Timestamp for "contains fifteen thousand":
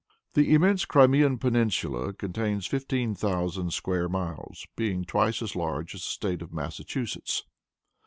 2.13-3.71